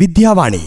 [0.00, 0.60] Vidyavani.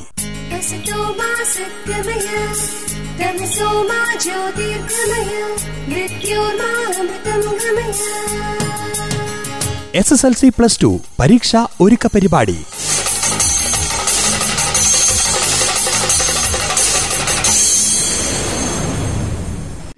[9.96, 12.58] S S L C plus two പരീക്ഷ ഒരുക്ക പരിപാടി.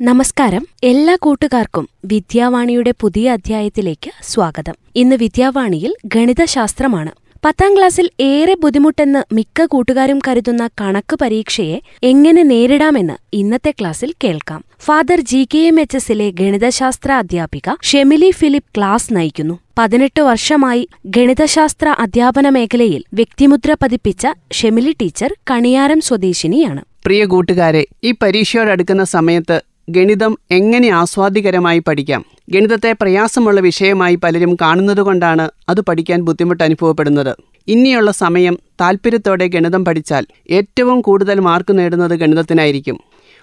[0.01, 0.67] നമസ്കാരം.
[0.83, 4.73] എല്ലാ കൂട്ടുകാർക്കും വിദ്യാവാണിയുടെ പുതിയ അധ്യായത്തിലേക്ക് സ്വാഗതം.
[4.95, 7.11] ഇന്ന് വിദ്യാവാണിയിൽ ഗണിതശാസ്ത്രമാണ്.
[7.45, 14.63] പത്താം ക്ലാസ്സിൽ ഏറെ ബുദ്ധിമുട്ടെന്ന് മിക്ക കൂട്ടുകാരും കരുതുന്ന കണക്ക് പരീക്ഷയെ എങ്ങനെ നേരിടാമെന്ന് ഇന്നത്തെ ക്ലാസ്സിൽ കേൾക്കാം.
[14.79, 19.59] Father G K M H എസിലെ ഗണിതശാസ്ത്ര അധ്യാപിക ഷെമിലി ഫിലിപ്പ് ക്ലാസ് നയിക്കുന്നു.
[19.77, 26.83] പതിനെട്ട് വർഷമായി ഗണിതശാസ്ത്ര അധ്യാപന മേഖലയിൽ വ്യക്തിമുദ്ര പതിപ്പിച്ച ഷെമിലി ടീച്ചർ കണിയാരം സ്വദേശിനിയാണ്.
[27.05, 32.25] പ്രിയ കൂട്ടുകാരെ ഈ പരീക്ഷയോടടുക്കുന്ന സമയത്ത് ഗണിതം എങ്ങനെ ആസ്വാദികരമായി പഠിക്കാം?
[32.49, 37.35] ഗണിതത്തെ പ്രയാസമുള്ള വിഷയമായി പലരും കാണുന്നതുകൊണ്ടാണ് അത് പഠിക്കാൻ ബുദ്ധിമുട്ട് അനുഭവപ്പെടുന്നത്.
[37.67, 42.99] ഇനിയുള്ള സമയം താല്പര്യത്തോടെ ഗണിതം പഠിച്ചാൽ ഏറ്റവും കൂടുതൽ മാർക്ക് നേടുന്നത് ഗണിതത്തിനായിരിക്കും.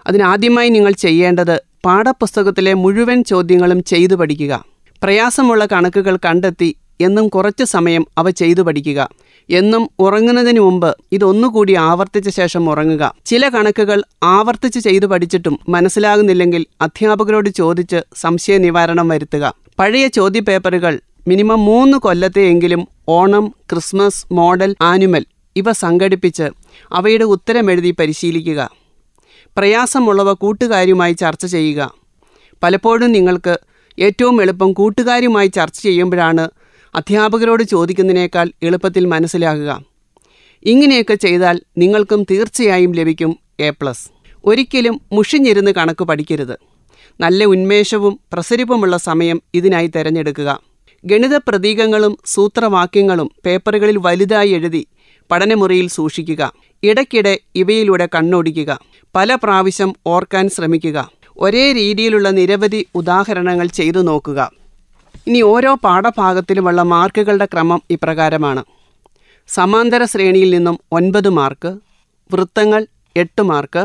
[0.07, 4.65] അതിനാദ്യമായി നിങ്ങൾ ചെയ്യേണ്ടത് പാഠപുസ്തകത്തിലെ മുഴുവൻ ചോദ്യങ്ങളും ചെയ്തു പഠിക്കുക.
[5.03, 9.11] പ്രയാസമുള്ള കണക്കുകൾ കണ്ടെത്തി എന്നും കുറച്ച് സമയം അവ ചെയ്തു പഠിക്കുക.
[9.51, 13.15] എന്നും ഉറങ്ങുന്നതിന് മുമ്പ് ഇതൊന്നുകൂടി ആവർത്തിച്ച ശേഷം ഉറങ്ങുക.
[13.27, 19.55] ചില കണക്കുകൾ ആവർത്തിച്ച് ചെയ്തു പഠിച്ചിട്ടും മനസ്സിലാകുന്നില്ലെങ്കിൽ അധ്യാപകരോട് ചോദിച്ച് സംശയ നിവാരണം വരുത്തുക.
[19.79, 26.51] പഴയ ചോദ്യപേപ്പറുകൾ മിനിമം മൂന്ന് കൊല്ലത്തെയെങ്കിലും ഓണം ക്രിസ്മസ് മോഡൽ ആനുവൽ ഇവ സംഘടിപ്പിച്ച്
[26.93, 28.71] അവയുടെ ഉത്തരമെഴുതി പരിശീലിക്കുക.
[29.57, 31.95] പ്രയാസമുള്ളവ കൂട്ടുകാരുമായി ചർച്ച ചെയ്യുക.
[32.63, 33.59] പലപ്പോഴും നിങ്ങൾക്ക്
[33.99, 36.51] ഏറ്റവും എളുപ്പം കൂട്ടുകാരുമായി ചർച്ച ചെയ്യുമ്പോഴാണ്
[36.95, 39.85] അധ്യാപകരോട് ചോദിക്കുന്നതിനേക്കാൾ എളുപ്പത്തിൽ മനസ്സിലാകുക.
[40.65, 44.09] ഇങ്ങനെയൊക്കെ ചെയ്താൽ നിങ്ങൾക്കും തീർച്ചയായും ലഭിക്കും എ പ്ലസ്.
[44.45, 46.59] ഒരിക്കലും മുഷിഞ്ഞിരുന്ന് കണക്ക് പഠിക്കരുത്.
[47.21, 50.63] നല്ല ഉന്മേഷവും പ്രസരിപ്പുമുള്ള സമയം ഇതിനായി തിരഞ്ഞെടുക്കുക.
[51.05, 54.87] ഗണിത പ്രതീകങ്ങളും സൂത്രവാക്യങ്ങളും പേപ്പറുകളിൽ വലുതായി എഴുതി
[55.31, 56.53] പഠനമുറിയിൽ സൂക്ഷിക്കുക.
[56.83, 58.81] ഇടയ്ക്കിടെ ഇവയിലൂടെ കണ്ണോടിക്കുക.
[59.15, 61.11] പല പ്രാവശ്യം ഓർക്കാൻ ശ്രമിക്കുക.
[61.39, 64.62] ഒരേ രീതിയിലുള്ള നിരവധി ഉദാഹരണങ്ങൾ ചെയ്തു നോക്കുക.
[65.27, 68.63] ഇനി ഓരോ പാഠഭാഗത്തിലുമുള്ള മാർക്കുകളുടെ ക്രമം ഇപ്രകാരമാണ്.
[69.49, 71.71] സമാന്തര ശ്രേണിയിൽ നിന്നും ഒൻപത് മാർക്ക്
[72.31, 72.83] വൃത്തങ്ങൾ
[73.17, 73.83] എട്ട് മാർക്ക്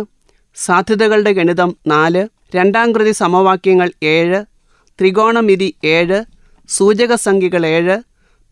[0.58, 2.22] സാധ്യതകളുടെ ഗണിതം നാല്
[2.56, 4.40] രണ്ടാം കൃതി സമവാക്യങ്ങൾ ഏഴ്
[5.00, 6.20] ത്രികോണമിതി ഏഴ്
[6.70, 7.96] സൂചക സംഖ്യകൾ ഏഴ്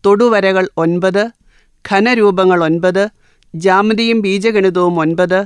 [0.04, 1.24] തൊടുവരകൾ ഒൻപത്
[1.84, 3.04] ഖനരൂപങ്ങൾ ഒൻപത്
[3.54, 5.40] ജാമതിയും ബീജഗണിതവും ഒൻപത്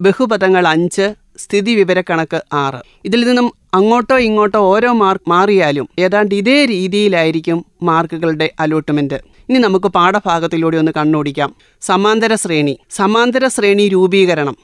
[0.00, 1.06] ബഹുപദങ്ങൾ അഞ്ച്
[1.38, 2.82] സ്ഥിതി വിവരക്കണക്ക് ആറ്.
[3.04, 9.14] ഇതിൽ നിന്നും അങ്ങോട്ടോ ഇങ്ങോട്ടോ ഓരോ മാർക്ക് മാറിയാലും ഏതാണ്ട് ഇതേ രീതിയിലായിരിക്കും മാർക്കുകളുടെ അലോട്ട്മെന്റ്.
[9.48, 11.54] ഇനി നമുക്ക് പാഠഭാഗത്തിലൂടെ ഒന്ന് കണ്ണോടിക്കാം.
[11.80, 12.78] സമാന്തര ശ്രേണി.
[12.90, 14.56] സമാന്തര ശ്രേണി രൂപീകരണം.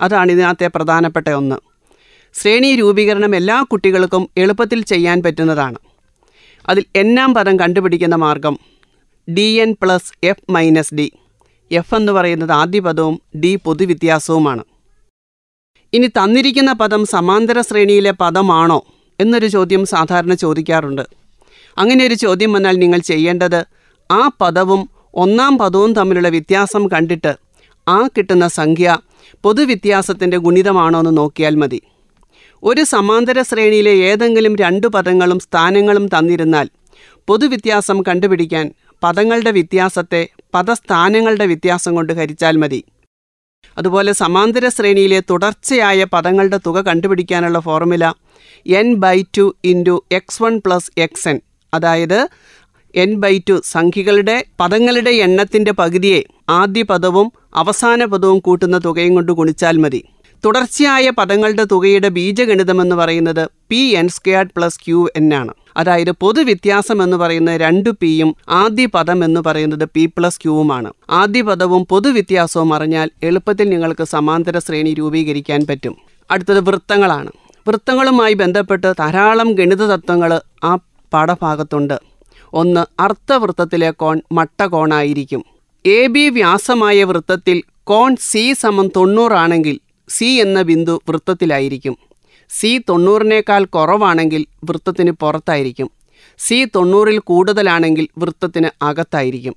[0.00, 1.56] അതാണ് ഇതിനകത്തെ പ്രധാനപ്പെട്ട ഒന്ന്.
[2.34, 5.76] ശ്രേണി രൂപീകരണം എല്ലാ കുട്ടികൾക്കും എളുപ്പത്തിൽ ചെയ്യാൻ പറ്റുന്നതാണ്.
[6.68, 8.58] അതിൽ എന്നാം പദം കണ്ടുപിടിക്കുന്ന മാർഗം
[9.34, 11.12] D N plus F minus D.
[11.72, 14.64] F എന്ന് പറയുന്നത് ആദ്യ പദവും ഡി പൊതുവ്യത്യാസവുമാണ്.
[15.94, 18.78] ഇനി തന്നിരിക്കുന്ന പദം സമാന്തര ശ്രേണിയിലെ പദമാണോ
[19.20, 21.04] എന്നൊരു ചോദ്യം സാധാരണ ചോദിക്കാറുണ്ട്.
[21.78, 23.60] അങ്ങനെ ഒരു ചോദ്യം വന്നാൽ നിങ്ങൾ ചെയ്യേണ്ടത്
[24.10, 27.32] ആ പദവും ഒന്നാം പദവും തമ്മിലുള്ള വ്യത്യാസം കണ്ടിട്ട്
[27.88, 28.98] ആ കിട്ടുന്ന സംഖ്യ
[29.42, 31.80] പൊതുവ്യത്യാസത്തിന്റെ ഗുണിതമാണോ എന്ന് നോക്കിയാൽ മതി.
[32.62, 36.68] ഒരു സമാന്തര ശ്രേണിയിലെ ഏതെങ്കിലും രണ്ട് പദങ്ങളും സ്ഥാനങ്ങളും തന്നിരുന്നാൽ
[37.28, 38.66] പൊതുവ്യത്യാസം കണ്ടുപിടിക്കാൻ
[39.02, 42.84] പദങ്ങളുടെ വ്യത്യാസത്തെ പദസ്ഥാനങ്ങളുടെ വ്യത്യാസം കൊണ്ട് ഹരിച്ചാൽ മതി.
[43.78, 48.12] അതുപോലെ സമാന്തര ശ്രേണിയിലെ തുടർച്ചയായ പദങ്ങളുടെ തുക കണ്ടുപിടിക്കാനുള്ള formula
[48.66, 51.40] N by two into X one plus X N
[51.74, 52.28] അതായത്
[52.94, 59.76] എൻ ബൈ ടു സംഖ്യകളുടെ പദങ്ങളുടെ എണ്ണത്തിന്റെ പകുതിയെ ആദ്യ പദവും അവസാന പദവും കൂട്ടുന്ന തുകയും കൊണ്ട് ഗുണിച്ചാൽ
[59.76, 60.04] മതി.
[60.44, 65.54] തുടർച്ചയായ പദങ്ങളുടെ തുകയുടെ ബീജഗണിതമെന്ന് പറയുന്നത് P N squared plus Q N ആണ്.
[65.76, 71.86] അതായത് പൊതുവ്യത്യാസം എന്ന് പറയുന്ന രണ്ട് പിയും ആദ്യ പദം എന്ന് പറയുന്നത് പി പ്ലസ് ക്യൂവുമാണ് ആദ്യ പദവും
[71.90, 75.96] പൊതുവ്യത്യാസവും അറിഞ്ഞാൽ എളുപ്പത്തിൽ നിങ്ങൾക്ക് സമാന്തര ശ്രേണി രൂപീകരിക്കാൻ പറ്റും.
[76.30, 77.30] അടുത്തത് വൃത്തങ്ങളാണ്.
[77.68, 80.78] വൃത്തങ്ങളുമായി ബന്ധപ്പെട്ട് ധാരാളം ഗണിത തത്വങ്ങൾ ആ
[81.12, 82.00] പാഠഭാഗത്തുണ്ട്.
[82.52, 85.44] ഒന്ന് അർത്ഥവൃത്തത്തിലെ കോൺ മട്ടകോണായിരിക്കും
[85.86, 89.78] എ ബി വ്യാസമായ വൃത്തത്തിൽ കോൺ സി സമം തൊണ്ണൂറാണെങ്കിൽ
[90.08, 92.13] സി എന്ന ബിന്ദു വൃത്തത്തിലായിരിക്കും.
[92.60, 95.90] സി തൊണ്ണൂറിനേക്കാൾ കുറവാണെങ്കിൽ വൃത്തത്തിന് പുറത്തായിരിക്കും.
[96.38, 99.54] സി തൊണ്ണൂറിൽ കൂടുതലാണെങ്കിൽ വൃത്തത്തിന് അകത്തായിരിക്കും.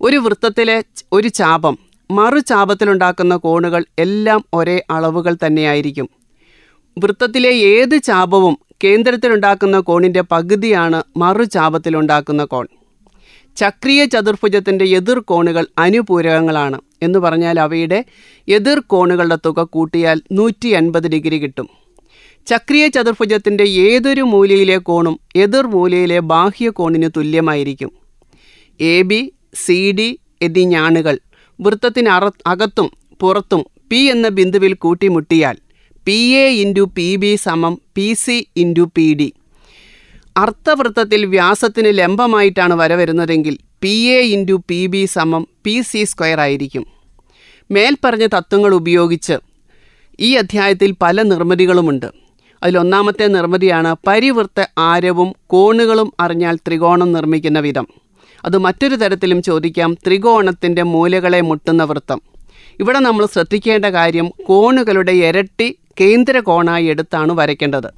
[0.00, 1.78] ഒരു വൃത്തത്തിലെ ഒരു ചാപം
[2.10, 6.08] മറു ചാപത്തിലുണ്ടാക്കുന്ന കോണുകൾ എല്ലാം ഒരേ അളവുകൾ തന്നെയായിരിക്കും.
[6.98, 12.66] വൃത്തത്തിലെ ഏത് ചാപവും കേന്ദ്രത്തിലുണ്ടാക്കുന്ന കോണിന്റെ പകുതിയാണ് മറു ചാപത്തിലുണ്ടാക്കുന്ന കോൺ.
[13.56, 16.80] ചക്രീയ ചതുർഭുജത്തിന്റെ എതിർ കോണുകൾ അനുപൂരകങ്ങളാണ്.
[17.02, 18.04] എന്ന് പറഞ്ഞാൽ അവയുടെ
[18.48, 21.79] എതിർ കോണുകളുടെ തുക കൂട്ടിയാൽ നൂറ്റി അൻപത് ഡിഗ്രി കിട്ടും.
[22.50, 27.90] ചക്രീയ ചതുർഭുജത്തിന്റെ ഏതൊരു മൂലയിലെ കോണും എതിർ മൂലയിലെ ബാഹ്യ കോണിന് തുല്യമായിരിക്കും.
[28.80, 31.18] എ ബി സി ഡി എന്നീ ഞാണുകൾ
[31.60, 35.56] വൃത്തത്തിന് അറ അകത്തും പുറത്തും പി എന്ന ബിന്ദുവിൽ കൂട്ടിമുട്ടിയാൽ
[36.06, 39.32] P A into P B സമം P C into P D.
[40.36, 46.86] അർത്ഥവൃത്തത്തിൽ വ്യാസത്തിന് ലംബമായിട്ടാണ് വരവരുന്നതെങ്കിൽ P A into P B സമം പി സി സ്ക്വയർ ആയിരിക്കും.
[47.70, 49.38] മേൽപ്പറഞ്ഞ തത്വങ്ങൾ ഉപയോഗിച്ച്
[50.20, 52.29] ഈ അധ്യായത്തിൽ പല നിർമ്മിതികളുമുണ്ട്.
[52.62, 57.86] അതിലൊന്നാമത്തെ നിർമ്മിതിയാണ് പരിവൃത്ത ആരവും കോണുകളും അറിഞ്ഞാൽ ത്രികോണം നിർമ്മിക്കുന്ന വിധം.
[58.44, 62.22] അത് മറ്റൊരു തരത്തിലും ചോദിക്കാം ത്രികോണത്തിന്റെ മൂലകളെ മുട്ടുന്ന വൃത്തം.
[62.80, 67.90] ഇവിടെ നമ്മൾ ശ്രദ്ധിക്കേണ്ട കാര്യം കോണുകളുടെ ഇരട്ടി കേന്ദ്ര കോണായി എടുത്താണ് വരയ്ക്കേണ്ടത്.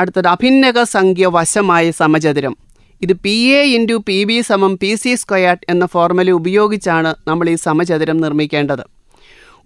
[0.00, 2.56] അടുത്തത് അഭിന്നക സംഖ്യ വശമായ സമചതുരം.
[3.02, 7.54] ഇത് P A into P B സമം പി സി സ്ക്വയർഡ് എന്ന ഫോർമുല ഉപയോഗിച്ചാണ് നമ്മൾ ഈ
[7.54, 8.84] സമചതുരം നിർമ്മിക്കേണ്ടത്.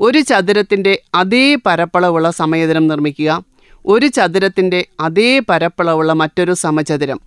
[0.00, 3.55] ഒരു ചതുരത്തിന്റെ അതേ പരപ്പളവുള്ള സമചതുരം നിർമ്മിക്കുക.
[3.86, 7.20] ഒരു ചതുരത്തിന്റെ അതേ പരപ്പളവുള്ള മറ്റൊരു സമചതുരം.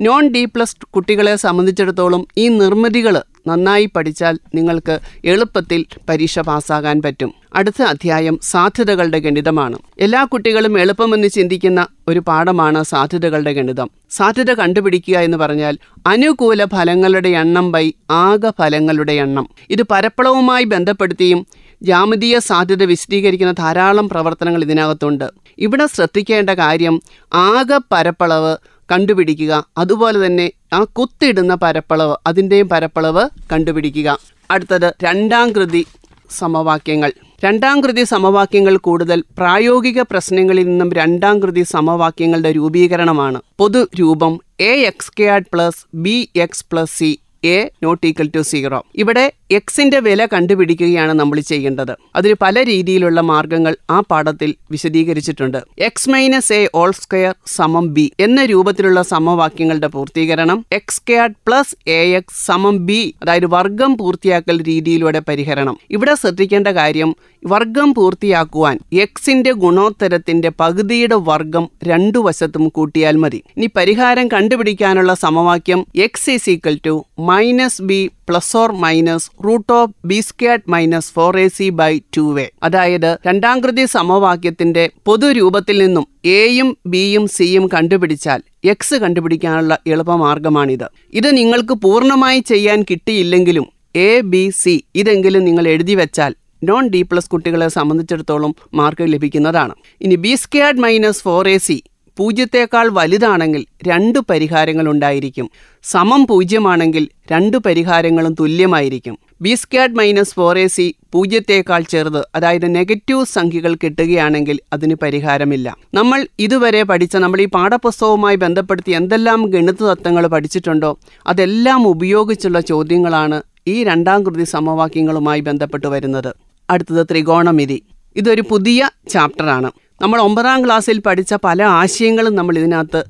[0.00, 7.34] നോൺ ഡി പ്ലസ് കുട്ടികളെ സംബന്ധിച്ചിടത്തോളം ഈ നിർമ്മിതികൾ നന്നായി പഠിച്ചാൽ നിങ്ങൾക്ക് എളുപ്പത്തിൽ പരീക്ഷ പാസ്സാകാൻ പറ്റും.
[7.54, 9.78] അടുത്ത അധ്യായം സാധ്യതകളുടെ ഗണിതമാണ്.
[10.00, 13.90] എല്ലാ കുട്ടികളും എളുപ്പമെന്ന് ചിന്തിക്കുന്ന ഒരു പാഠമാണ് സാധ്യതകളുടെ ഗണിതം.
[14.10, 19.48] സാധ്യത കണ്ടുപിടിക്കുക എന്ന് പറഞ്ഞാൽ അനുകൂല ഫലങ്ങളുടെ എണ്ണം ബൈ ആകെ ഫലങ്ങളുടെ എണ്ണം.
[19.70, 21.46] ഇത് പരപ്പളവുമായി ബന്ധപ്പെടുത്തിയും
[21.82, 25.30] ജാമിതീയ സാധ്യത വിശദീകരിക്കുന്ന ധാരാളം പ്രവർത്തനങ്ങൾ ഇതിനകത്തുണ്ട്.
[25.58, 27.02] ഇവിടെ ശ്രദ്ധിക്കേണ്ട കാര്യം
[27.34, 28.56] ആകെ പരപ്പളവ്
[28.92, 29.66] കണ്ടുപിടിക്കുക.
[29.78, 34.18] അതുപോലെ തന്നെ ആ കുത്തിടുന്ന പരപ്പളവ് അതിന്റെയും പരപ്പളവ് കണ്ടുപിടിക്കുക.
[34.50, 35.86] അടുത്തത് രണ്ടാം കൃതി
[36.30, 37.12] സമവാക്യങ്ങൾ.
[37.44, 43.40] രണ്ടാം കൃതി സമവാക്യങ്ങൾ കൂടുതൽ പ്രായോഗിക പ്രശ്നങ്ങളിൽ നിന്നും രണ്ടാം കൃതി സമവാക്യങ്ങളുടെ രൂപീകരണമാണ്.
[43.58, 49.32] പൊതുരൂപം A X squared plus B X plus C A not equal to zero ഇവിടെ
[49.50, 51.92] എക്സിന്റെ വില കണ്ടുപിടിക്കുകയാണ് നമ്മൾ ചെയ്യേണ്ടത്.
[52.16, 55.58] അതിന് പല രീതിയിലുള്ള മാർഗങ്ങൾ ആ പാഠത്തിൽ വിശദീകരിച്ചിട്ടുണ്ട്.
[55.78, 62.00] X minus A whole square സമം ബി എന്ന രൂപത്തിലുള്ള സമവാക്യങ്ങളുടെ പൂർത്തീകരണം X squared plus A
[62.16, 65.78] X സമം ബി അതായത് വർഗം പൂർത്തിയാക്കൽ രീതിയിലൂടെ പരിഹരണം.
[65.90, 67.16] ഇവിടെ ശ്രദ്ധിക്കേണ്ട കാര്യം
[67.46, 73.42] വർഗം പൂർത്തിയാക്കുവാൻ എക്സിന്റെ ഗുണോത്തരത്തിന്റെ പകുതിയുടെ വർഗം രണ്ടു വശത്തും കൂട്ടിയാൽ മതി.
[73.56, 76.94] ഇനി പരിഹാരം കണ്ടുപിടിക്കാനുള്ള സമവാക്യം X is equal to
[77.36, 77.98] minus B
[78.28, 82.46] plus or minus root of B squared minus four A C by two A.
[82.66, 86.06] അതായത് രണ്ടാം കൃതി സമവാക്യത്തിന്റെ പൊതുരൂപത്തിൽ നിന്നും
[86.40, 88.42] എയും ബിയും സിയും കണ്ടുപിടിച്ചാൽ
[88.72, 90.86] എക്സ് കണ്ടുപിടിക്കാനുള്ള എളുപ്പമാർഗമാണിത്.
[91.12, 93.66] ഇത് നിങ്ങൾക്ക് പൂർണമായി ചെയ്യാൻ കിട്ടിയില്ലെങ്കിലും
[94.08, 96.32] എ ബി സി ഇതെങ്കിലും നിങ്ങൾ എഴുതി വെച്ചാൽ
[96.68, 99.74] നോൺ ഡി പ്ലസ് കുട്ടികളെ സംബന്ധിച്ചിടത്തോളം മാർക്ക് ലഭിക്കുന്നതാണ്.
[100.00, 101.76] ഇനി B squared minus four A C
[102.18, 105.50] പൂജ്യത്തേക്കാൾ വലുതാണെങ്കിൽ രണ്ട് പരിഹാരങ്ങളുണ്ടായിരിക്കും.
[105.84, 109.18] സമം പൂജ്യമാണെങ്കിൽ രണ്ട് പരിഹാരങ്ങളും തുല്യമായിരിക്കും.
[109.42, 115.76] B squared minus four A C പൂജ്യത്തേക്കാൾ ചെറുത് അതായത് നെഗറ്റീവ് സംഖ്യകൾ കിട്ടുകയാണെങ്കിൽ അതിന് പരിഹാരമില്ല.
[115.94, 123.84] നമ്മൾ ഇതുവരെ പഠിച്ച നമ്മൾ ഈ പാഠപുസ്തകവുമായി ബന്ധപ്പെടുത്തി എന്തെല്ലാം ഗണിത തത്വങ്ങൾ പഠിച്ചിട്ടുണ്ടോ അതെല്ലാം ഉപയോഗിച്ചുള്ള ചോദ്യങ്ങളാണ് ഈ
[123.84, 126.34] രണ്ടാം കൃതി സമവാക്യങ്ങളുമായി ബന്ധപ്പെട്ട് വരുന്നത്.
[126.70, 127.82] അടുത്തത് ത്രികോണമിതി.
[128.16, 129.70] ഇതൊരു പുതിയ ചാപ്റ്ററാണ്.
[130.02, 133.04] നമ്മൾ ഒമ്പതാം ക്ലാസ്സിൽ പഠിച്ച പല ആശയങ്ങളും നമ്മൾ ഇതിനകത്ത്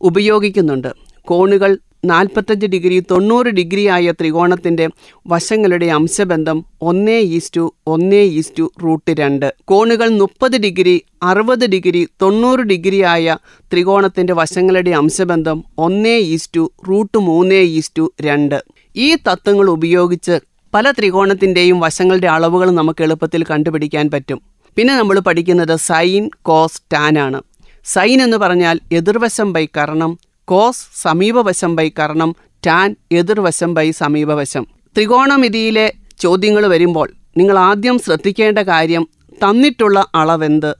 [0.00, 0.88] ഉപയോഗിക്കുന്നുണ്ട്.
[1.24, 4.88] കോണുകൾ നാൽപ്പത്തഞ്ച് ഡിഗ്രി തൊണ്ണൂറ് ഡിഗ്രി ആയ ത്രികോണത്തിന്റെ
[5.26, 9.54] വശങ്ങളുടെ അംശബന്ധം ഒന്നേ ഈസ്റ്റു ഒന്നേ ഈസ്റ്റു റൂട്ട് രണ്ട്.
[9.64, 13.36] കോണുകൾ മുപ്പത് ഡിഗ്രി അറുപത് ഡിഗ്രി തൊണ്ണൂറ് ഡിഗ്രി ആയ
[13.72, 18.64] ത്രികോണത്തിന്റെ വശങ്ങളുടെ അംശബന്ധം ഒന്നേ ഈസ്റ്റു റൂട്ട് മൂന്നേ ഈസ്റ്റു രണ്ട്.
[18.96, 20.40] ഈ തത്വങ്ങൾ ഉപയോഗിച്ച്
[20.74, 24.51] പല ത്രികോണത്തിന്റെയും വശങ്ങളുടെ അളവുകൾ നമുക്ക് എളുപ്പത്തിൽ കണ്ടുപിടിക്കാൻ പറ്റും.
[24.76, 27.42] പിന്നെ നമ്മൾ പഠിക്കുന്നത് സൈൻ കോസ് ടാൻ ആണ്.
[27.84, 32.36] സൈൻ എന്ന് പറഞ്ഞാൽ എതിർവശം ബൈ കർണം കോസ് സമീപവശം ബൈ കർണം
[32.66, 34.66] ടാൻ എതിർവശം ബൈ സമീപവശം.
[34.96, 40.76] ത്രികോണമിതിയിലെ ചോദ്യങ്ങൾ വരുമ്പോൾ നിങ്ങൾ ആദ്യം ശ്രദ്ധിക്കേണ്ട കാര്യം തന്നിട്ടുള്ള അളവെന്ത്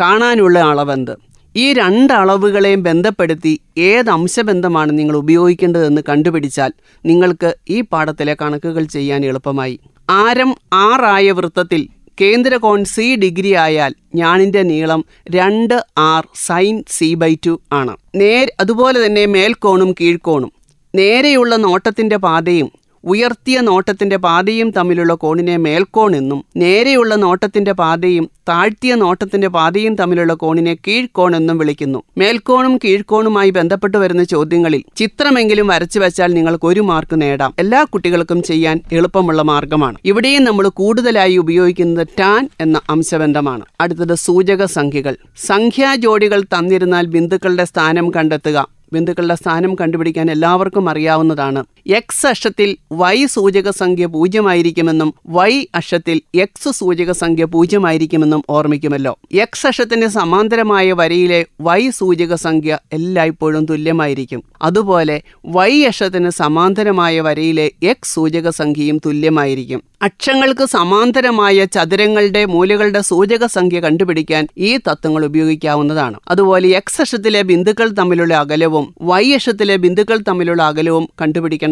[0.00, 1.16] കാണാനുള്ള അളവെന്ത്.
[1.56, 6.72] ഈ രണ്ട് അളവുകളെയും ബന്ധപ്പെടുത്തി ഏത് അംശബന്ധമാണ് നിങ്ങൾ ഉപയോഗിക്കേണ്ടതെന്ന് കണ്ടുപിടിച്ചാൽ
[7.06, 9.80] നിങ്ങൾക്ക് ഈ പാഠത്തിലെ കണക്കുകൾ ചെയ്യാൻ എളുപ്പമായി.
[10.10, 11.88] ആരം ആറായ വൃത്തത്തിൽ
[12.20, 17.96] കേന്ദ്രകോൺ സി ഡിഗ്രി ആയാൽ ഞാണിന്റെ നീളം രണ്ട് R sine C by two ആണ്.
[18.14, 20.52] നേർ അതുപോലെ തന്നെ മേൽക്കോണും കീഴ്ക്കോണും
[20.94, 22.70] നേരെയുള്ള നോട്ടത്തിന്റെ പാതയും
[23.04, 30.74] ഉയർത്തിയ നോട്ടത്തിന്റെ പാതയും തമ്മിലുള്ള കോണിനെ മേൽക്കോൺ എന്നും നേരെയുള്ള നോട്ടത്തിന്റെ പാതയും താഴ്ത്തിയ നോട്ടത്തിന്റെ പാതയും തമ്മിലുള്ള കോണിനെ
[30.74, 32.02] കീഴ്ക്കോൺ എന്നും വിളിക്കുന്നു.
[32.18, 37.54] മേൽക്കോണും കീഴ്ക്കോണുമായി ബന്ധപ്പെട്ട് വരുന്ന ചോദ്യങ്ങളിൽ ചിത്രമെങ്കിലും വരച്ചു വെച്ചാൽ നിങ്ങൾക്ക് ഒരു മാർക്ക് നേടാം.
[37.58, 39.96] എല്ലാ കുട്ടികൾക്കും ചെയ്യാൻ എളുപ്പമുള്ള മാർഗമാണ്.
[40.04, 43.64] ഇവിടെയും നമ്മൾ കൂടുതലായി ഉപയോഗിക്കുന്നത് ടാൻ എന്ന അംശബന്ധമാണ്.
[43.80, 45.16] അടുത്തത് സൂചക സംഖ്യകൾ.
[45.36, 48.82] സംഖ്യാ ജോഡികൾ തന്നിരുന്നാൽ ബിന്ദുക്കളുടെ സ്ഥാനം കണ്ടെത്തുക.
[48.92, 51.64] ബിന്ദുക്കളുടെ സ്ഥാനം കണ്ടുപിടിക്കാൻ എല്ലാവർക്കും അറിയാവുന്നതാണ്.
[51.86, 59.18] എക്സ് അക്ഷത്തിൽ വൈ സൂചക സംഖ്യ പൂജ്യമായിരിക്കുമെന്നും വൈ അക്ഷത്തിൽ എക്സ് സൂചക സംഖ്യ പൂജ്യമായിരിക്കുമെന്നും ഓർമ്മിക്കുമല്ലോ.
[59.32, 64.42] എക്സ് അക്ഷത്തിന് സമാന്തരമായ വരയിലെ വൈ സൂചക സംഖ്യ എല്ലായ്പ്പോഴും തുല്യമായിരിക്കും.
[64.62, 69.82] അതുപോലെ വൈ അക്ഷത്തിന് സമാന്തരമായ വരയിലെ എക്സ് സൂചക സംഖ്യയും തുല്യമായിരിക്കും.
[70.02, 76.16] അക്ഷങ്ങൾക്ക് സമാന്തരമായ ചതുരങ്ങളുടെ മൂലകളുടെ സൂചക സംഖ്യ കണ്ടുപിടിക്കാൻ ഈ തത്വങ്ങൾ ഉപയോഗിക്കാവുന്നതാണ്.
[76.28, 81.08] അതുപോലെ എക്സ് അക്ഷത്തിലെ ബിന്ദുക്കൾ തമ്മിലുള്ള അകലവും വൈ അക്ഷത്തിലെ ബിന്ദുക്കൾ തമ്മിലുള്ള അകലവും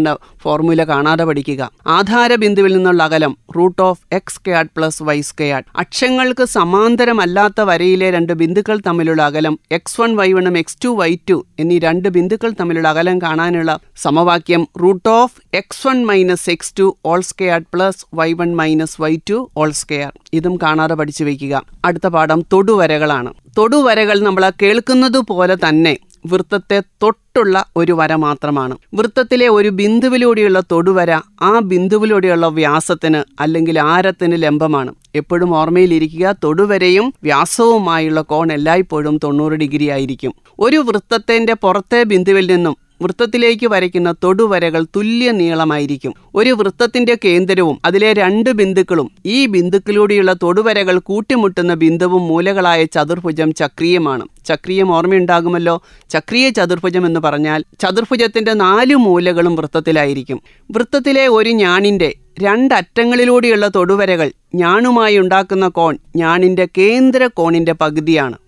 [0.01, 1.63] കണ്ടുപിടിക്കേണ്ട ഫോർമുല കാണാതെ പഠിക്കുക.
[1.87, 8.33] ആധാര ബിന്ദുവിൽ നിന്നുള്ള അകലം root of X squared plus Y squared അക്ഷങ്ങൾക്ക് സമാന്തരമല്ലാത്ത വരയിലെ രണ്ട്
[8.33, 12.89] ബിന്ദുക്കൾ തമ്മിലുള്ള അകലം എക്സ് വൺ വൈ വണ്ണും എക്സ് ടു വൈ ടു എന്നീ രണ്ട് ബിന്ദുക്കൾ തമ്മിലുള്ള
[12.89, 18.57] അകലം കാണാനുള്ള സമവാക്യം root of X one minus X two whole squared plus Y one
[18.57, 21.63] minus Y two whole square ഇതും കാണാതെ പഠിച്ചു വയ്ക്കുക.
[21.85, 23.33] അടുത്ത പാഠം തൊടുവരകളാണ്.
[23.59, 25.97] തൊടുവരകൾ നമ്മൾ കേൾക്കുന്നത് പോലെ തന്നെ
[26.27, 28.79] വൃത്തത്തെ തൊട്ടുള്ള ഒരു വര മാത്രമാണ്.
[28.95, 34.95] വൃത്തത്തിലെ ഒരു ബിന്ദുവിലൂടെയുള്ള തൊടുവര ആ ബിന്ദുവിലൂടെയുള്ള വ്യാസത്തിന് അല്ലെങ്കിൽ ആരത്തിന് ലംബമാണ്.
[35.15, 40.35] എപ്പോഴും ഓർമ്മയിലിരിക്കുക തൊടുവരയും വ്യാസവുമായുള്ള കോൺ എല്ലായ്പ്പോഴും തൊണ്ണൂറ് ഡിഗ്രി ആയിരിക്കും.
[40.59, 46.15] ഒരു വൃത്തത്തിന്റെ പുറത്തെ ബിന്ദുവിൽ നിന്നും വൃത്തത്തിലേക്ക് വരയ്ക്കുന്ന തൊടുവരകൾ തുല്യ നീളമായിരിക്കും.
[46.35, 54.29] ഒരു വൃത്തത്തിന്റെ കേന്ദ്രവും അതിലെ രണ്ട് ബിന്ദുക്കളും ഈ ബിന്ദുക്കളിലൂടെയുള്ള തൊടുവരകൾ കൂട്ടിമുട്ടുന്ന ബിന്ദുവും മൂലകളായ ചതുർഭുജം ചക്രീയമാണ്.
[54.47, 55.83] ചക്രീയം ഓർമ്മയുണ്ടാകുമല്ലോ?
[56.11, 60.41] ചക്രീയ ചതുർഭുജം എന്ന് പറഞ്ഞാൽ ചതുർഭുജത്തിന്റെ നാല് മൂലകളും വൃത്തത്തിലായിരിക്കും.
[60.71, 68.39] വൃത്തത്തിലെ ഒരു ഞാണിന്റെ രണ്ടറ്റങ്ങളിലൂടെയുള്ള തൊടുവരകൾ ഞാണുമായി ഉണ്ടാക്കുന്ന കോൺ ഞാണിന്റെ കേന്ദ്ര കോണിന്റെ പകുതിയാണ്.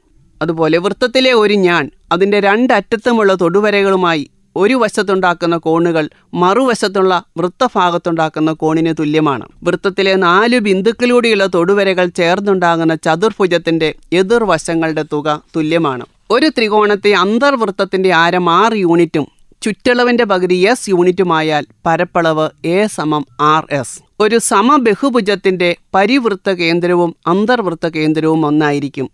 [0.42, 9.46] അതുപോലെ വൃത്തത്തിലെ ഒരു ഞാൻ അതിന്റെ രണ്ടറ്റത്തുമുള്ള തൊടുവരകളുമായി ഒരു വശത്തുണ്ടാക്കുന്ന കോണുകൾ മറുവശത്തുള്ള വൃത്തഭാഗത്തുണ്ടാക്കുന്ന കോണിന് തുല്യമാണ്.
[9.62, 16.04] വൃത്തത്തിലെ നാല് ബിന്ദുക്കളിലൂടെയുള്ള തൊടുവരകൾ ചേർന്നുണ്ടാകുന്ന ചതുർഭുജത്തിന്റെ എതിർവശങ്ങളുടെ തുക തുല്യമാണ്.
[16.30, 19.26] ഒരു ത്രികോണത്തെ അന്തർവൃത്തത്തിന്റെ ആരം ആറ് യൂണിറ്റും
[19.62, 28.46] ചുറ്റളവിന്റെ പകുതി എസ് യൂണിറ്റുമായാൽ പരപ്പളവ് എ സമം ആർ എസ് ഒരു സമബഹുഭുജത്തിന്റെ പരിവൃത്ത കേന്ദ്രവും അന്തർവൃത്ത കേന്ദ്രവും
[28.46, 29.10] ഒന്നായിരിക്കും.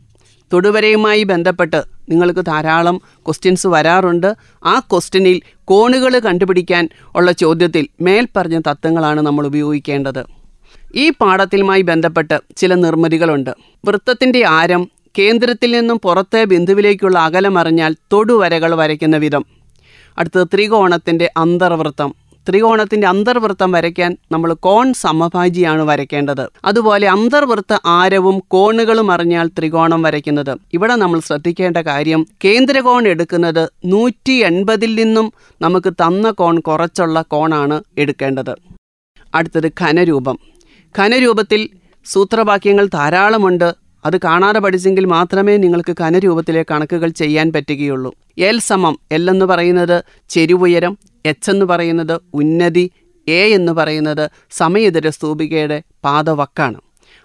[0.53, 4.35] തൊടുവരയുമായി ബന്ധപ്പെട്ട് നിങ്ങൾക്ക് ധാരാളം ക്വസ്റ്റ്യൻസ് വരാറുണ്ട്.
[4.65, 10.25] ആ ക്വസ്റ്റ്യനിൽ കോണുകൾ കണ്ടുപിടിക്കാൻ ഉള്ള ചോദ്യത്തിൽ മേൽപ്പറഞ്ഞ തത്വങ്ങളാണ് നമ്മൾ ഉപയോഗിക്കേണ്ടത്.
[10.95, 13.51] ഈ പാഠത്തിലുമായി ബന്ധപ്പെട്ട് ചില നിർമ്മിതികളുണ്ട്.
[13.85, 14.89] വൃത്തത്തിന്റെ ആരം
[15.19, 19.47] കേന്ദ്രത്തിൽ നിന്നും പുറത്തെ ബിന്ദുവിലേക്കുള്ള അകലമറിഞ്ഞാൽ തൊടുവരകൾ വരയ്ക്കുന്ന വിധം.
[20.19, 22.15] അടുത്തത് ത്രികോണത്തിന്റെ അന്തർവൃത്തം.
[22.49, 26.49] ത്രികോണത്തിന്റെ അന്തർവൃത്തം വരയ്ക്കാൻ നമ്മൾ കോൺ സമഭാജിയാണ് വരയ്ക്കേണ്ടത്.
[26.65, 30.59] അതുപോലെ അന്തർവൃത്ത ആരവും കോണുകളും അറിഞ്ഞാൽ ത്രികോണം വരയ്ക്കുന്നത്.
[30.73, 38.55] ഇവിടെ നമ്മൾ ശ്രദ്ധിക്കേണ്ട കാര്യം കേന്ദ്രകോൺ എടുക്കുന്നത് നൂറ്റി എൺപതിൽ നിന്നും നമുക്ക് തന്ന കോൺ കുറച്ചുള്ള കോണാണ് എടുക്കേണ്ടത്.
[39.35, 40.39] അടുത്തത് ഖനരൂപം
[40.99, 41.69] ഖനരൂപത്തിൽ
[42.05, 43.88] സൂത്രവാക്യങ്ങൾ ധാരാളമുണ്ട്.
[44.05, 48.13] അത് കാണാതെ പഠിച്ചെങ്കിൽ മാത്രമേ നിങ്ങൾക്ക് കനരൂപത്തിലെ കണക്കുകൾ ചെയ്യാൻ പറ്റുകയുള്ളൂ.
[48.39, 52.91] എൽ സമം എൽ എന്ന് പറയുന്നത് ചെരുവുയരം എച്ച് എന്ന് പറയുന്നത് ഉന്നതി
[53.29, 56.79] എ എന്ന് പറയുന്നത് സമയതര സ്തൂപികയുടെ പാതവക്കാണ്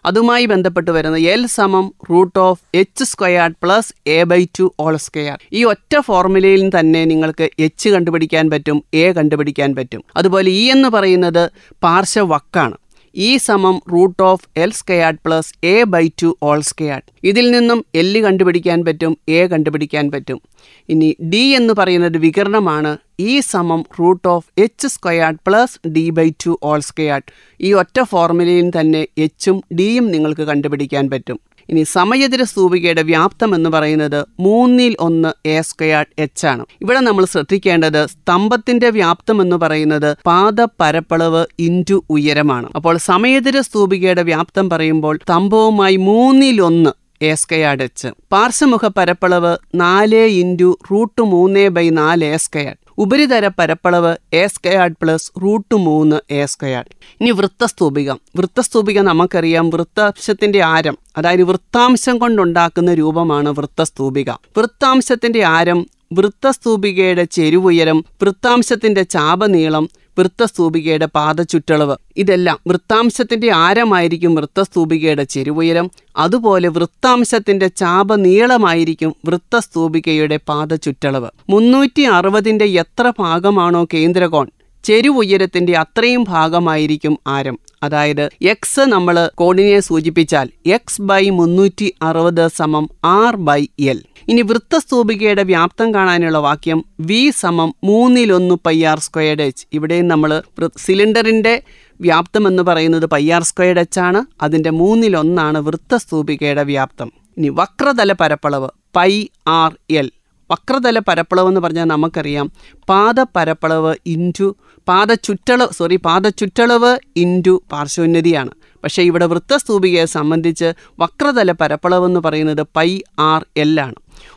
[0.05, 5.37] അതുമായി ബന്ധപ്പെട്ട് വരുന്ന എൽ സമം root of H squared plus A by two whole square
[5.53, 10.03] ഈ ഒറ്റ ഫോർമുലയിൽ തന്നെ നിങ്ങൾക്ക് എച്ച് കണ്ടുപിടിക്കാൻ പറ്റും എ കണ്ടുപിടിക്കാൻ പറ്റും.
[10.15, 11.51] അതുപോലെ ഇ എന്ന് പറയുന്നത്
[11.83, 12.75] പാർശ്വവക്കാണ്.
[13.15, 18.19] ഇ സമം root of L squared plus A by two whole squared ഇതിൽ നിന്നും എല്ല്
[18.19, 20.41] കണ്ടുപിടിക്കാൻ പറ്റും എ കണ്ടുപിടിക്കാൻ പറ്റും.
[20.89, 22.97] ഇനി ഡി എന്ന് പറയുന്നത് വികരണമാണ്.
[23.19, 27.23] ഇ സമം root of H squared plus D by two whole squared
[27.61, 31.39] ഈ ഒറ്റ ഫോർമുലയിൽ തന്നെ എച്ചും ഡിയും നിങ്ങൾക്ക് കണ്ടുപിടിക്കാൻ പറ്റും.
[31.69, 36.65] ഇനി സമയതിര സ്തൂപികയുടെ വ്യാപ്തം എന്ന് പറയുന്നത് മൂന്നിൽ ഒന്ന് എ സ്ക്വയാർഡ് എച്ച് ആണ്.
[36.81, 42.69] ഇവിടെ നമ്മൾ ശ്രദ്ധിക്കേണ്ടത് സ്തംഭത്തിന്റെ വ്യാപ്തം എന്ന് പറയുന്നത് പാദ പരപ്പളവ് ഇന്റു ഉയരമാണ്.
[42.75, 46.89] അപ്പോൾ സമയതിര സ്തൂപികയുടെ വ്യാപ്തം പറയുമ്പോൾ സ്തംഭവുമായി മൂന്നിൽ ഒന്ന്
[47.21, 54.17] എ സ്കയാഡ് എച്ച് പാർശ്വമുഖ പരപ്പളവ് നാല് ഇന്റു റൂട്ട് മൂന്ന് ബൈ നാല് എ സ്കയാഡ് ഉപരിതല പരപ്പളവ്
[54.33, 58.19] എ സ്കയാഡ് പ്ലസ് റൂട്ട് മൂന്ന് എ സ്കയാഡ് ഇനി വൃത്തസ്തൂപികം.
[58.35, 64.29] വൃത്തസ്തൂപിക നമുക്കറിയാം വൃത്താംശത്തിന്റെ ആരം അതായത് വൃത്താംശം കൊണ്ടുണ്ടാക്കുന്ന രൂപമാണ് വൃത്തസ്തൂപിക.
[64.57, 69.89] വൃത്താംശത്തിന്റെ ആരം വൃത്തസ്തൂപികയുടെ ചെരുവുയരം വൃത്താംശത്തിന്റെ ചാപനീളം
[70.19, 75.91] വൃത്തസ്തൂപികയുടെ പാദചുറ്റളവ് ഇതെല്ലാം വൃത്താംശത്തിന്റെ ആരമായിരിക്കും വൃത്തസ്തൂപികയുടെ ചെരുവുയരം.
[76.17, 84.47] അതുപോലെ വൃത്താംശത്തിന്റെ ചാപ നീളമായിരിക്കും വൃത്തസ്തൂപികയുടെ പാദചുറ്റളവ് മുന്നൂറ്റി അറുപതിന്റെ എത്ര ഭാഗമാണോ കേന്ദ്രകോൺ.
[84.83, 87.59] ചെരുവുയരത്തിന്റെ അത്രയും ഭാഗമായിരിക്കും ആരം.
[87.83, 95.43] അതായത് എക്സ് നമ്മൾ കോണിനെ സൂചിപ്പിച്ചാൽ എക്സ് ബൈ മുന്നൂറ്റി അറുപത് സമം ആർ ബൈ എൽ ഇനി വൃത്തസ്തൂപികയുടെ
[95.43, 100.43] വ്യാപ്തം കാണാനുള്ള വാക്യം വി സമം മൂന്നിലൊന്ന് പൈ ആർ സ്ക്വയർഡ് എച്ച് ഇവിടെയും നമ്മൾ
[100.77, 101.63] സിലിണ്ടറിന്റെ
[102.01, 104.25] വ്യാപ്തം എന്ന് പറയുന്നത് പൈ ആർ സ്ക്വയർഡ് എച്ച് ആണ്.
[104.41, 107.11] അതിന്റെ മൂന്നിലൊന്നാണ് വൃത്തസ്തൂപികയുടെ വ്യാപ്തം.
[107.37, 110.11] ഇനി വക്രതല പരപ്പളവ് പൈ ആർ എൽ
[110.53, 112.51] വക്രതല പരപ്പളവ് എന്ന് പറഞ്ഞാൽ നമുക്കറിയാം.
[112.89, 114.55] പാദ പരപ്പളവ് ഇന്റു
[114.87, 118.49] പാദ ചുറ്റളവ് സോറി പാദ ചുറ്റളവ് ഇന്റു പാർശ്വോന്നതിയാണ്.
[118.83, 123.95] പക്ഷേ ഇവിടെ വൃത്തസ്തൂപികയെ സംബന്ധിച്ച് വക്രതല പരപ്പളവ് എന്ന് പറയുന്നത് പൈ ആർ എൽ ആണ്.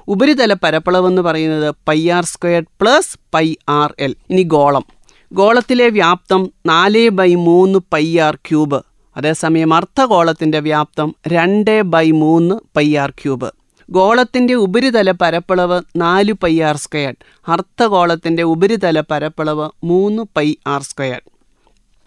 [0.09, 4.15] ഉപരിതല പരപ്പളവ് എന്ന് പറയുന്നത് pi R squared plus pi R L.
[4.31, 4.85] ഇനി ഗോളം.
[5.33, 8.81] ഗോളത്തിലെ വ്യാപ്തം നാല് ബൈ മൂന്ന് പൈ ആർ ക്യൂബ്.
[9.17, 13.51] അതേസമയം അർത്ഥഗോളത്തിന്റെ വ്യാപ്തം രണ്ട് ബൈ മൂന്ന് പൈ ആർ ക്യൂബ്.
[13.89, 17.17] ഗോളത്തിന്റെ ഉപരിതല പരപ്പളവ് നാല് പൈ ആർ സ്ക്വയർഡ്
[17.49, 21.27] അർത്ഥഗോളത്തിന്റെ ഉപരിതല പരപ്പളവ് മൂന്ന് പൈ ആർ സ്ക്വയർഡ്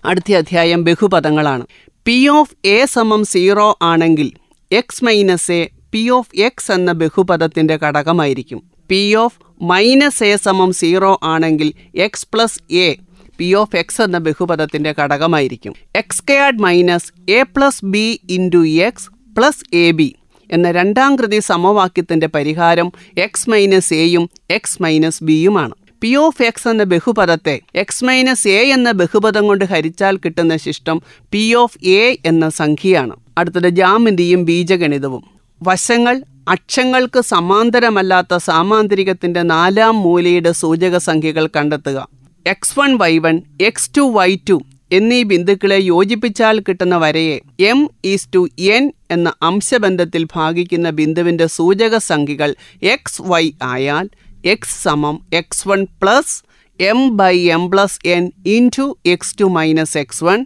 [0.05, 1.63] അടുത്ത അധ്യായം ബഹുപദങ്ങളാണ്.
[2.05, 4.31] പി ഓഫ് എ സമം സീറോ ആണെങ്കിൽ
[4.71, 8.63] X minus A P of X എന്ന ബഹുപദത്തിന്റെ ഘടകമായിരിക്കും.
[8.88, 12.95] പി ഓഫ് മൈനസ് എ സമം സീറോ ആണെങ്കിൽ X plus A
[13.38, 15.74] P of X എന്ന ബഹുപദത്തിന്റെ ഘടകമായിരിക്കും.
[15.95, 20.15] X squared minus A plus B into X plus A B
[20.51, 26.83] എന്ന രണ്ടാം കൃതി സമവാക്യത്തിന്റെ പരിഹാരം എക്സ് മൈനസ് എയും എക്സ് മൈനസ് ബിയുമാണ് പി ഓഫ് എക്സ് എന്ന
[26.83, 31.01] ബഹുപദത്തെ എക്സ് മൈനസ് എ എന്ന ബഹുപദം കൊണ്ട് ഹരിച്ചാൽ കിട്ടുന്ന ശിഷ്ടം
[31.31, 33.15] പി ഓഫ് എ എന്ന സംഖ്യയാണ്.
[33.37, 35.23] അടുത്തത് ജാമിതിയും ബീജഗണിതവും.
[35.63, 42.07] വശങ്ങൾ അക്ഷങ്ങൾക്ക് സമാന്തരമല്ലാത്ത സാമാന്തരികത്തിന്റെ നാലാം മൂലയുടെ സൂചക സംഖ്യകൾ കണ്ടെത്തുക.
[42.47, 44.61] X one Y one X two Y two
[44.91, 52.51] എന്നീ ബിന്ദുക്കളെ യോജിപ്പിച്ചാൽ കിട്ടുന്ന വരയെ എം ഈസ് ടു എൻ എന്ന അംശബന്ധത്തിൽ ഭാഗിക്കുന്ന ബിന്ദുവിന്റെ സൂചക സംഖ്യകൾ
[52.86, 54.08] എക്സ് വൈ ആയാൽ
[54.46, 56.36] എക്സ് സമം X one plus
[56.79, 60.41] M by M plus N into X two minus X one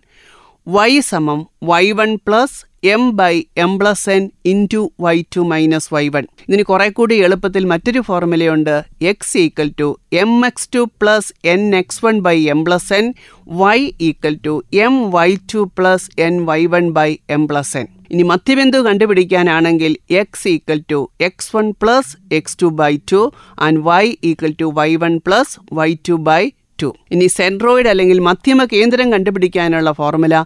[0.67, 6.03] Y സമം Y one plus M by M plus N into Y two minus Y
[6.09, 8.73] one ഇതിന് കുറെ കൂടി എളുപ്പത്തിൽ മറ്റൊരു ഫോർമുലയുണ്ട്
[9.05, 9.87] X equal to
[10.17, 13.07] M X two plus N X one by M plus N
[13.57, 18.23] Y equal to M Y two plus N Y one by M plus N ഇനി
[18.23, 23.21] മധ്യബിന്ദു കണ്ടുപിടിക്കാനാണെങ്കിൽ X equal to X one plus X two by two
[23.59, 26.41] and Y equal to Y one plus Y two by
[26.83, 30.37] two ഇനി centroid അല്ലെങ്കിൽ മധ്യമ കേന്ദ്രം കണ്ടുപിടിക്കാനുള്ള formula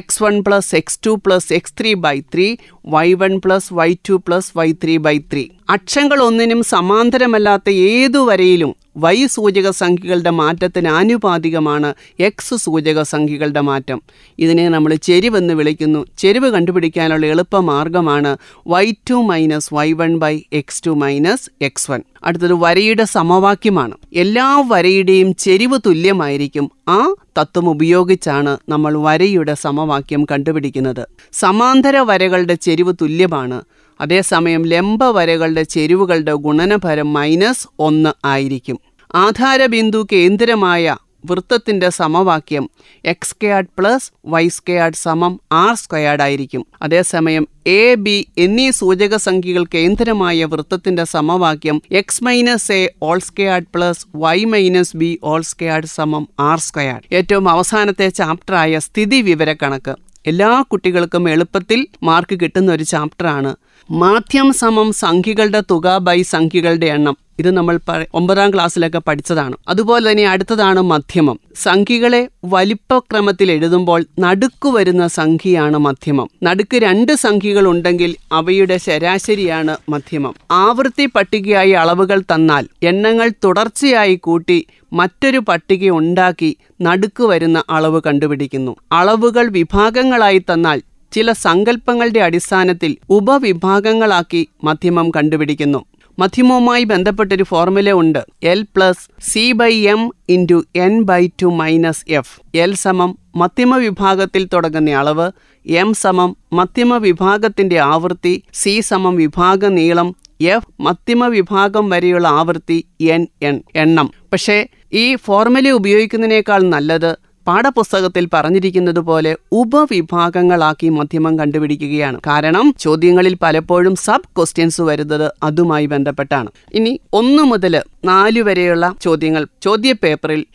[0.00, 2.48] X one plus X two plus X three by three
[2.88, 8.74] Y one plus Y two plus Y three by three അക്ഷങ്ങൾ ഒന്നിനും സമാന്തരമല്ലാത്ത ഏതു വരയിലും
[8.96, 14.02] Y സൂചക സംഖ്യകളുടെ മാറ്റത്തിന് ആനുപാതികമാണ് എക്സ് സൂചക സംഖ്യകളുടെ മാറ്റം.
[14.38, 16.06] ഇതിനെ നമ്മൾ ചെരിവെന്ന് വിളിക്കുന്നു.
[16.18, 22.02] ചെരിവ് കണ്ടുപിടിക്കാനുള്ള എളുപ്പ മാർഗമാണ് Y two minus Y one by X two minus X one
[22.24, 23.94] അടുത്തത് വരയുടെ സമവാക്യമാണ്.
[24.14, 26.70] എല്ലാ വരയുടെയും ചെരിവ് തുല്യമായിരിക്കും.
[26.88, 31.08] ആ തത്വം ഉപയോഗിച്ചാണ് നമ്മൾ വരയുടെ സമവാക്യം കണ്ടുപിടിക്കുന്നത്.
[31.32, 33.62] സമാന്തര വരകളുടെ ചെരിവ് തുല്യമാണ്.
[34.00, 38.78] അതേസമയം ലംബ വരകളുടെ ചെരിവുകളുടെ ഗുണനഫലം മൈനസ് ഒന്ന് ആയിരിക്കും.
[39.14, 40.96] ആധാരബിന്ദു കേന്ദ്രമായ
[41.30, 42.70] വൃത്തത്തിന്റെ സമവാക്യം
[43.04, 46.66] X squared plus Y squared സമം ആർ സ്ക്വയർഡ് ആയിരിക്കും.
[46.82, 54.06] അതേസമയം എ ബി എന്നീ സൂചക സംഖ്യകൾ കേന്ദ്രമായ വൃത്തത്തിന്റെ സമവാക്യം X minus A whole squared plus
[54.16, 57.14] Y minus B whole squared സമം ആർ സ്ക്വയർഡ്.
[57.14, 59.94] ഏറ്റവും അവസാനത്തെ ചാപ്റ്ററായ സ്ഥിതി വിവരക്കണക്ക്
[60.26, 63.56] എല്ലാ കുട്ടികൾക്കും എളുപ്പത്തിൽ മാർക്ക് കിട്ടുന്ന ഒരു ചാപ്റ്ററാണ്
[63.90, 67.16] മാധ്യം സമം സംഖ്യകളുടെ തുക ബൈ സംഖ്യകളുടെ എണ്ണം.
[67.38, 67.80] ഇത് നമ്മൾ
[68.14, 69.56] ഒമ്പതാം ക്ലാസ്സിലൊക്കെ പഠിച്ചതാണ്.
[69.68, 71.40] അതുപോലെ തന്നെ അടുത്തതാണ് മധ്യമം.
[71.62, 76.30] സംഖ്യകളെ വലിപ്പക്രമത്തിൽ എഴുതുമ്പോൾ നടുക്ക് വരുന്ന സംഖ്യയാണ് മധ്യമം.
[76.42, 80.34] നടുക്ക് രണ്ട് സംഖ്യകൾ ഉണ്ടെങ്കിൽ അവയുടെ ശരാശരിയാണ് മധ്യമം.
[80.50, 88.76] ആവൃത്തി പട്ടികയായി അളവുകൾ തന്നാൽ എണ്ണങ്ങൾ തുടർച്ചയായി കൂട്ടി മറ്റൊരു പട്ടിക ഉണ്ടാക്കി നടുക്ക് വരുന്ന അളവ് കണ്ടുപിടിക്കുന്നു.
[88.92, 90.82] അളവുകൾ വിഭാഗങ്ങളായി തന്നാൽ
[91.16, 95.84] ചില സങ്കല്പങ്ങളുടെ അടിസ്ഥാനത്തിൽ ഉപവിഭാഗങ്ങളാക്കി മധ്യമം കണ്ടുപിടിക്കുന്നു.
[96.18, 98.20] മധ്യമവുമായി ബന്ധപ്പെട്ടൊരു ഫോർമുല ഉണ്ട്.
[98.42, 104.48] L plus C by M into N by two minus F L സമം മധ്യമ വിഭാഗത്തിൽ
[104.52, 105.26] തുടങ്ങുന്ന അളവ്
[105.66, 113.26] എം സമം മധ്യമ വിഭാഗത്തിന്റെ ആവൃത്തി സി സമം വിഭാഗ നീളം എഫ് മധ്യമ വിഭാഗം വരെയുള്ള ആവൃത്തി എൻ
[113.42, 114.56] എൺ എണ്ണം പക്ഷേ
[114.92, 117.10] ഈ ഫോർമുല ഉപയോഗിക്കുന്നതിനേക്കാൾ നല്ലത്
[117.48, 122.20] പാഠപുസ്തകത്തിൽ പറഞ്ഞിരിക്കുന്നത് പോലെ ഉപവിഭാഗങ്ങളാക്കി മധ്യമം കണ്ടുപിടിക്കുകയാണ്.
[122.26, 126.50] കാരണം ചോദ്യങ്ങളിൽ പലപ്പോഴും സബ് ക്വസ്റ്റ്യൻസ് വരുന്നത് അതുമായി ബന്ധപ്പെട്ടാണ്.
[126.74, 130.46] ഇനി ഒന്ന് മുതൽ നാല് വരെയുള്ള ചോദ്യങ്ങൾ ചോദ്യ പേപ്പറിൽ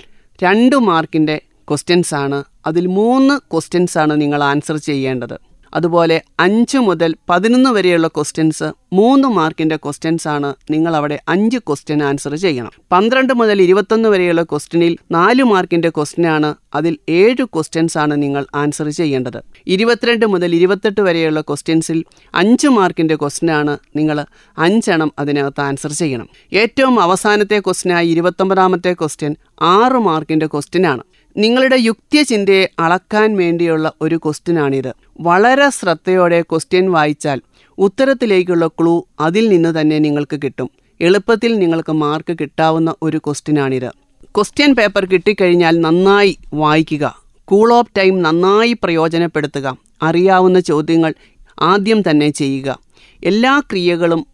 [0.43, 5.50] രണ്ട് മാർക്കിന്റെ ക്വസ്റ്റ്യൻസ് ആണ് അതിൽ മൂന്ന് ക്വസ്റ്റ്യൻസ് ആണ് നിങ്ങൾ ആൻസർ ചെയ്യേണ്ടത്.
[5.73, 12.35] അതുപോലെ അഞ്ച് മുതൽ പതിനൊന്ന് വരെയുള്ള ക്വസ്റ്റ്യൻസ് മൂന്ന് മാർക്കിന്റെ ക്വസ്റ്റ്യൻസ് ആണ് നിങ്ങൾ അവിടെ അഞ്ച് ക്വസ്റ്റ്യൻ ആൻസർ
[12.35, 12.71] ചെയ്യണം.
[12.91, 19.43] പന്ത്രണ്ട് മുതൽ ഇരുപത്തൊന്ന് വരെയുള്ള ക്വസ്റ്റ്യനിൽ നാല് മാർക്കിന്റെ ക്വസ്റ്റ്യനാണ് അതിൽ ഏഴ് ക്വസ്റ്റ്യൻസ് ആണ് നിങ്ങൾ ആൻസർ ചെയ്യേണ്ടത്.
[19.67, 22.03] ഇരുപത്തിരണ്ട് മുതൽ ഇരുപത്തെട്ട് വരെയുള്ള ക്വസ്റ്റ്യൻസിൽ
[22.33, 24.25] അഞ്ച് മാർക്കിന്റെ ക്വസ്റ്റ്യനാണ് നിങ്ങൾ
[24.57, 26.27] അഞ്ചെണ്ണം അതിനകത്ത് ആൻസർ ചെയ്യണം.
[26.53, 31.03] ഏറ്റവും അവസാനത്തെ ക്വസ്റ്റ്യനായ ഇരുപത്തൊമ്പതാമത്തെ ക്വസ്റ്റ്യൻ ആറ് മാർക്കിന്റെ ക്വസ്റ്റ്യനാണ്
[31.37, 37.41] നിങ്ങളുടെ യുക്തിചിന്തയെ അളക്കാൻ വേണ്ടിയുള്ള ഒരു ക്വസ്റ്റ്യനാണിത് വളരെ ശ്രദ്ധയോടെ ക്വസ്റ്റ്യൻ വായിച്ചാൽ
[37.77, 40.69] ഉത്തരത്തിലേക്കുള്ള ക്ലൂ അതിൽ നിന്ന് തന്നെ നിങ്ങൾക്ക് കിട്ടും.
[41.01, 43.89] എളുപ്പത്തിൽ നിങ്ങൾക്ക് മാർക്ക് കിട്ടാവുന്ന ഒരു ക്വസ്റ്റ്യനാണിത്
[44.35, 47.23] ക്വസ്റ്റ്യൻ പേപ്പർ കിട്ടിക്കഴിഞ്ഞാൽ നന്നായി വായിക്കുക.
[47.45, 49.77] കൂൾ ഓഫ് ടൈം നന്നായി പ്രയോജനപ്പെടുത്തുക.
[50.01, 51.13] അറിയാവുന്ന ചോദ്യങ്ങൾ
[51.59, 52.79] ആദ്യം തന്നെ ചെയ്യുക.
[53.23, 54.27] എല്ലാ ക്രിയകളും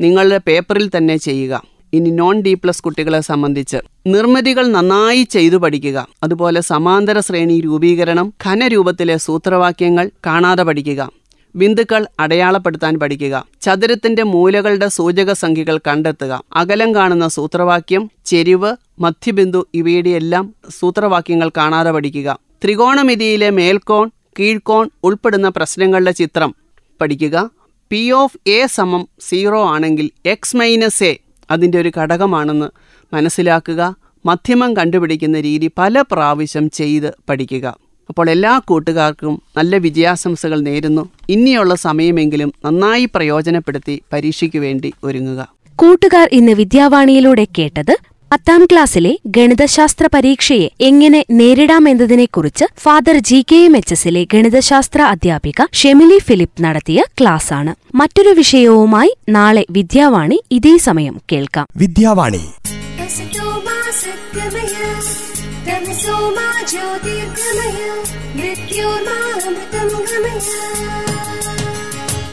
[0.00, 1.62] നിങ്ങളുടെ പേപ്പറിൽ തന്നെ ചെയ്യുക.
[1.92, 3.76] ഇനി നോൺ ഡി പ്ലസ് കുട്ടികളെ സംബന്ധിച്ച്
[4.06, 6.08] നിർമ്മിതികൾ നന്നായി ചെയ്തു പഠിക്കുക.
[6.22, 11.10] അതുപോലെ സമാന്തര ശ്രേണി രൂപീകരണം ഘനരൂപത്തിലെ സൂത്രവാക്യങ്ങൾ കാണാതെ പഠിക്കുക.
[11.54, 13.46] ബിന്ദുക്കൾ അടയാളപ്പെടുത്താൻ പഠിക്കുക.
[13.60, 16.44] ചതുരത്തിന്റെ മൂലകളുടെ സൂചക സംഖ്യകൾ കണ്ടെത്തുക.
[16.52, 22.38] അകലം കാണുന്ന സൂത്രവാക്യം ചെരിവ് മധ്യബിന്ദു ഇവയുടെ എല്ലാം സൂത്രവാക്യങ്ങൾ കാണാതെ പഠിക്കുക.
[22.64, 26.54] ത്രികോണമിതിയിലെ മേൽക്കോൺ കീഴ്ക്കോൺ ഉൾപ്പെടുന്ന പ്രശ്നങ്ങളുടെ ചിത്രം
[27.00, 27.50] പഠിക്കുക.
[27.90, 31.16] പി ഓഫ് എ സമം സീറോ ആണെങ്കിൽ എക്സ് മൈനസ് എ
[31.50, 32.68] അതിന്റെ ഒരു ഘടകമാണെന്ന്
[33.14, 37.66] മനസ്സിലാക്കുക മധ്യമം കണ്ടുപിടിക്കുന്ന രീതി പല പ്രാവശ്യം ചെയ്ത് പഠിക്കുക.
[38.08, 41.08] അപ്പോൾ എല്ലാ കൂട്ടുകാർക്കും നല്ല വിജയാശംസകൾ നേരുന്നു.
[41.28, 45.40] ഇനിയുള്ള സമയമെങ്കിലും നന്നായി പ്രയോജനപ്പെടുത്തി പരീക്ഷയ്ക്ക് വേണ്ടി ഒരുങ്ങുക.
[45.76, 53.94] കൂട്ടുകാർ ഇന്ന് വിദ്യാവാണിയിലൂടെ കേട്ടത് പത്താം ക്ലാസ്സിലെ ഗണിതശാസ്ത്ര പരീക്ഷയെ എങ്ങനെ നേരിടാമെന്നതിനെക്കുറിച്ച് father G K M H
[53.94, 57.74] എസിലെ ഗണിതശാസ്ത്ര അധ്യാപിക ഷെമിലി ഫിലിപ്പ് നടത്തിയ ക്ലാസ്സാണ്.
[57.94, 61.66] മറ്റൊരു വിഷയവുമായി നാളെ വിദ്യാവാണി ഇതേ സമയം കേൾക്കാം.
[61.76, 62.44] Vidyavani.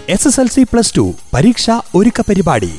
[0.10, 2.71] S S L C plus two പരീക്ഷ ഒരുക്ക പരിപാടി